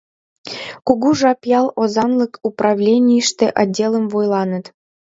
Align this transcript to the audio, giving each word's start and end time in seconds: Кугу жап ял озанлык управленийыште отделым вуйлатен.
Кугу 0.87 1.09
жап 1.19 1.39
ял 1.59 1.67
озанлык 1.81 2.33
управленийыште 2.47 3.45
отделым 3.61 4.05
вуйлатен. 4.11 4.63